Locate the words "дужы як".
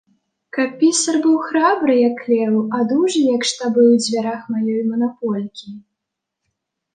2.93-3.45